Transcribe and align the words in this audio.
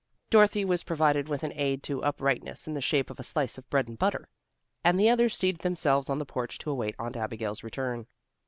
Dorothy 0.31 0.65
was 0.65 0.83
provided 0.83 1.29
with 1.29 1.43
an 1.43 1.53
aid 1.53 1.83
to 1.83 2.01
uprightness 2.03 2.67
in 2.67 2.73
the 2.73 2.81
shape 2.81 3.11
of 3.11 3.19
a 3.19 3.23
slice 3.23 3.59
of 3.59 3.69
bread 3.69 3.87
and 3.87 3.99
butter, 3.99 4.27
and 4.83 4.99
the 4.99 5.09
others 5.09 5.37
seated 5.37 5.61
themselves 5.61 6.09
on 6.09 6.17
the 6.17 6.25
porch 6.25 6.57
to 6.57 6.71
await 6.71 6.95
Aunt 6.97 7.15
Abigail's 7.15 7.61
return. 7.61 8.07